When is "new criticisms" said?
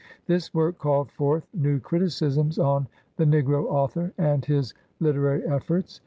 1.53-2.57